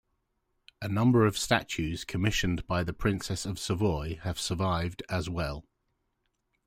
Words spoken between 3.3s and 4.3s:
of Savoy